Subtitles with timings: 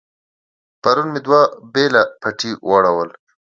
[0.81, 1.41] پرون مې دوه
[1.73, 3.09] بېله پټي واړول.